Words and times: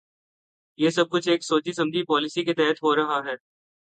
یہ 0.79 0.89
سب 0.89 1.09
کچھ 1.09 1.29
ایک 1.29 1.43
سوچی 1.43 1.73
سمجھی 1.73 2.03
پالیسی 2.03 2.43
کے 2.43 2.53
تحت 2.53 2.83
ہو 2.83 2.95
رہا 2.95 3.19
ہے۔ 3.25 3.35